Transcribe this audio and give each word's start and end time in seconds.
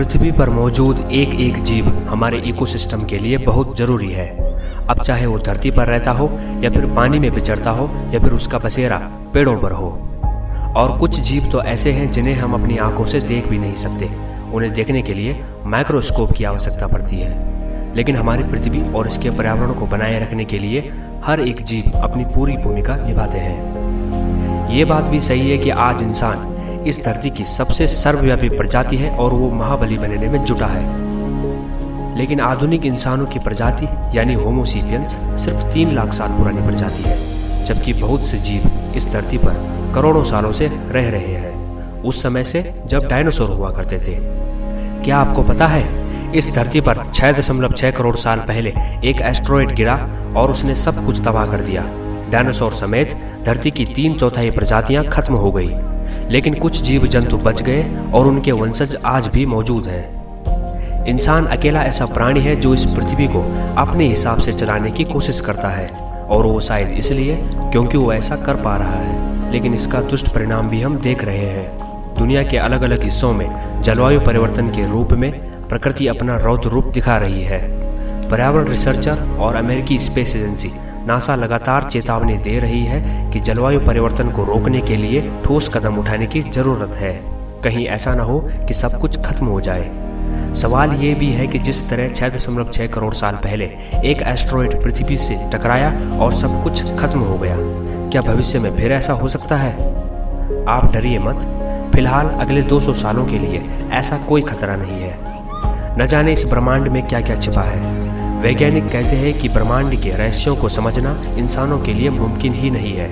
पृथ्वी 0.00 0.30
पर 0.30 0.50
मौजूद 0.50 1.08
एक 1.12 1.28
एक 1.40 1.62
जीव 1.62 2.08
हमारे 2.08 2.38
इकोसिस्टम 2.38 3.04
के 3.04 3.18
लिए 3.18 3.38
बहुत 3.38 3.78
ज़रूरी 3.78 4.12
है। 4.12 4.28
अब 4.86 5.00
चाहे 5.00 5.26
वो 5.26 5.38
धरती 5.38 5.70
पर 5.70 5.86
रहता 5.86 6.10
हो, 6.10 6.30
या 6.64 6.70
फिर 6.70 6.86
पानी 6.86 7.18
में 7.18 7.34
बिचरता 7.34 7.70
हो, 7.70 7.90
या 8.14 8.20
फिर 8.20 8.32
उसका 8.32 8.58
बसेरा 8.58 8.98
पेड़ों 9.34 9.58
पर 9.58 9.72
हो। 9.72 9.88
और 10.76 10.98
कुछ 10.98 11.20
जीव 11.20 11.42
तो 11.52 11.62
ऐसे 11.62 11.90
हैं 11.90 12.12
जिन्हें 12.12 12.34
हम 12.34 12.52
अपनी 12.52 12.76
आँखों 12.76 13.04
से 13.04 13.20
देख 13.20 13.48
भी 13.48 13.58
नहीं 13.58 13.74
सकते। 13.74 14.10
उन्हें 14.52 14.72
देखने 14.72 15.02
के 15.02 15.14
लिए 15.14 15.44
माइक्रोस्कोप 15.66 16.32
की 16.32 16.44
आवश्यकता 16.44 16.86
पड़ती 16.86 17.16
है। 17.16 17.50
लेकिन 17.96 18.16
हमारी 18.16 18.42
पृथ्वी 18.42 18.92
और 18.92 19.06
इसके 19.06 19.30
पर्यावरण 19.30 19.72
को 19.72 19.86
बनाए 19.86 20.20
रखने 20.20 20.44
के 20.44 20.58
लिए 20.58 20.92
हर 21.24 21.40
एक 21.40 21.62
जीव 21.62 21.98
अपनी 21.98 22.24
पूरी 22.24 22.56
भूमिका 22.56 22.96
निभाते 22.96 23.38
हैं। 23.38 23.60
ये 24.70 24.84
बात 24.84 25.04
भी 25.04 25.20
सही 25.20 25.50
है 25.50 25.58
कि 25.58 25.70
आज 25.70 26.02
इंसान 26.02 26.49
इस 26.86 27.00
धरती 27.04 27.30
की 27.30 27.44
सबसे 27.44 27.86
सर्वव्यापी 27.86 28.48
प्रजाति 28.48 28.96
है 28.96 29.16
और 29.16 29.32
वो 29.32 29.50
महाबली 29.50 29.98
बनने 29.98 30.28
में 30.28 30.44
जुटा 30.44 30.66
है। 30.66 31.10
लेकिन 32.18 32.40
आधुनिक 32.40 32.86
इंसानों 32.86 33.26
की 33.26 33.38
प्रजाति, 33.38 34.18
यानी 34.18 34.34
होमोसीपियंस 34.34 35.08
सिर्फ़ 35.44 35.66
तीन 35.72 35.94
लाख 35.94 36.12
साल 36.12 36.28
पुरानी 36.28 36.62
प्रजाति 36.62 37.02
है, 37.02 37.16
जबकि 37.64 37.92
बहुत 37.92 38.26
से 38.26 38.38
जीव 38.38 38.92
इस 38.96 39.06
धरती 39.06 39.38
पर 39.38 39.82
करोड़ों 39.94 40.24
सालों 40.24 40.52
से 40.52 40.66
रह 40.66 41.10
रहे 41.10 41.34
हैं। 41.34 41.50
उस 42.02 42.22
समय 42.22 42.44
से 42.44 42.74
जब 42.86 43.08
डायनासोर 43.08 43.50
हुआ 43.50 43.70
करते 43.70 43.98
थे। 43.98 44.14
क्या 45.04 45.16
आपको 45.16 45.42
पता 45.42 45.66
है, 45.66 46.10
इस 46.32 46.54
धरती 46.54 46.80
पर 46.80 46.96
6.6 47.14 47.90
करोड़ 47.90 48.16
साल 48.16 48.38
पहले 48.38 48.70
एक 49.04 49.20
एस्ट्रॉयड 49.22 49.74
गिरा 49.74 50.10
और 50.36 50.50
उसने 50.50 50.74
सब 50.74 51.06
कुछ 51.06 51.20
तबाह 51.20 51.46
कर 51.46 51.60
दिया? 51.60 51.82
डायनासोर 52.30 52.72
समेत 52.72 53.18
धरती 53.46 53.70
की 53.70 53.84
तीन 53.84 54.14
चौथाई 54.14 54.50
प्रजातियाँ 54.50 55.04
खत्म 55.04 55.34
हो 55.34 55.52
गई। 55.52 55.74
लेकिन 56.30 56.54
कुछ 56.54 56.82
जीव 56.82 57.06
जंतु 57.06 57.36
बच 57.36 57.62
गए 57.62 57.86
और 58.14 58.26
उनके 58.26 58.52
वंशज 58.52 58.96
आज 59.04 59.28
भी 59.28 59.46
मौजूद 59.46 59.86
हैं। 59.86 60.20
इंसान 61.06 61.46
अकेला 61.46 61.82
ऐसा 61.82 62.06
प्राणी 62.06 62.40
है 62.40 62.56
जो 62.56 62.74
इस 62.74 62.84
पृथ्वी 62.84 63.26
को 63.26 63.40
अपने 63.76 64.06
हिसाब 64.06 64.38
से 64.38 64.52
चलाने 64.52 64.90
की 64.90 65.04
कोशिश 65.04 65.40
करता 65.40 65.68
है, 65.68 65.88
और 66.30 66.46
वो 66.46 66.60
शायद 66.60 66.88
इसलिए 66.88 67.36
क्योंकि 67.44 67.98
वो 67.98 68.12
ऐसा 68.12 68.36
कर 68.36 68.54
पा 68.54 68.76
रहा 68.76 68.96
है। 68.96 69.30
लेकिन 69.52 69.74
इसका 69.74 70.00
दुष्ट 70.00 70.34
परिणाम 70.34 70.68
भी 70.68 70.82
हम 70.82 70.98
देख 70.98 71.24
रहे 71.24 71.46
हैं। 71.46 71.78
दुनिया 72.18 72.42
के 72.42 72.56
अलग 72.56 72.82
अलग 72.82 73.02
हिस्सों 73.02 73.32
में 73.32 73.82
जलवायु 73.82 74.20
परिवर्तन 74.20 74.68
के 74.68 74.92
रूप 74.92 75.12
में 75.12 75.32
प्रकृति 75.68 76.06
अपना 76.06 76.36
रौद्र 76.36 76.68
रूप 76.68 76.84
दिखा 76.84 77.16
रही 77.16 77.42
है। 77.42 77.60
पर्यावरण 78.28 78.68
रिसर्चर 78.68 79.18
और 79.40 79.56
अमेरिकी 79.56 79.98
स्पेस 79.98 80.36
एजेंसी 80.36 80.68
नासा 81.06 81.34
लगातार 81.34 81.84
चेतावनी 81.84 82.36
दे 82.38 82.58
रही 82.58 82.84
है 82.84 83.30
कि 83.32 83.40
जलवायु 83.40 83.80
परिवर्तन 83.80 84.30
को 84.30 84.44
रोकने 84.44 84.80
के 84.80 84.96
लिए 84.96 85.30
ठोस 85.44 85.68
कदम 85.68 85.96
उठाने 85.96 86.26
की 86.26 86.40
ज़रूरत 86.40 86.96
है। 86.96 87.12
कहीं 87.64 87.86
ऐसा 87.86 88.14
ना 88.14 88.22
हो 88.22 88.38
कि 88.68 88.74
सब 88.74 88.98
कुछ 89.00 89.18
खत्म 89.20 89.46
हो 89.46 89.60
जाए। 89.60 89.90
सवाल 90.54 90.92
ये 90.92 91.14
भी 91.14 91.30
है 91.32 91.46
कि 91.46 91.58
जिस 91.58 91.88
तरह 91.90 92.08
6.6 92.08 92.86
करोड़ 92.86 93.14
साल 93.14 93.34
पहले 93.34 93.64
एक 94.04 94.22
एस्ट्रॉयड 94.22 94.82
पृथ्वी 94.82 95.16
से 95.16 95.34
टकराया 95.52 95.90
और 96.20 96.32
सब 96.32 96.62
कुछ 96.62 96.94
खत्म 96.94 97.20
हो 97.20 97.38
गया, 97.38 97.56
क्या 98.10 98.22
भविष्य 98.22 98.58
में 98.58 98.76
फिर 98.76 98.92
ऐसा 98.92 99.12
हो 99.12 99.28
सकता 99.28 99.56
है? 99.56 99.72
आप 100.68 100.90
डरिए 100.92 101.18
मत। 101.18 101.46
फ़िलहाल 101.94 102.26
अगले 102.40 102.62
200 102.62 102.92
सालों 102.92 103.24
के 103.26 103.38
लिए 103.38 103.62
ऐसा 103.92 104.18
कोई 104.18 104.42
खतरा 104.42 104.76
नहीं 104.76 105.00
है। 105.02 105.18
न 105.98 106.06
जाने 106.06 106.32
इस 106.32 106.44
ब्रह्मांड 106.44 106.88
में 106.88 107.06
क्या 107.06 107.20
क्या 107.20 107.36
छिपा 107.36 107.62
है। 107.62 107.78
वैज्ञानिक 108.40 108.84
कहते 108.84 109.16
हैं 109.16 109.32
कि 109.40 109.48
ब्रह्मांड 109.48 109.94
के 110.02 110.10
रहस्यों 110.10 110.56
को 110.56 110.68
समझना 110.68 111.10
इंसानों 111.38 111.78
के 111.78 111.94
लिए 111.94 112.10
मुमकिन 112.10 112.54
ही 112.54 112.70
नहीं 112.70 112.92
है। 112.92 113.08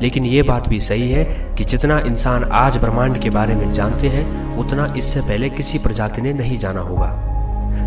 लेकिन 0.00 0.24
ये 0.24 0.42
बात 0.42 0.68
भी 0.68 0.80
सही 0.80 1.10
है 1.10 1.24
कि 1.58 1.64
जितना 1.64 1.98
इंसान 1.98 2.44
आज 2.52 2.76
ब्रह्मांड 2.76 3.18
के 3.18 3.30
बारे 3.30 3.54
में 3.54 3.72
जानते 3.72 4.08
हैं, 4.08 4.56
उतना 4.56 4.94
इससे 4.96 5.20
पहले 5.20 5.50
किसी 5.50 5.78
प्रजाति 5.78 6.22
ने 6.22 6.32
नहीं 6.32 6.56
जाना 6.56 6.80
होगा। 6.80 7.08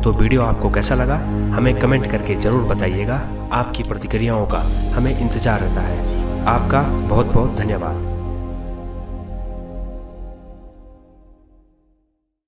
तो 0.00 0.12
वीडियो 0.12 0.42
आपको 0.42 0.70
कैसा 0.70 0.94
लगा, 0.94 1.16
हमें 1.56 1.78
कमेंट 1.78 2.10
करके 2.10 2.34
ज़रूर 2.34 2.62
बताइएगा। 2.62 3.20
आपकी 3.52 3.82
प्रतिक्रियाओं 3.82 4.46
का 4.46 4.58
हमें 4.94 5.20
इंतज़ार 5.20 5.60
रहता 5.60 5.80
है। 5.80 6.44
आपका 6.44 6.82
बहुत 6.82 7.26
बहुत 7.26 7.56
धन्यवाद। 7.56 8.19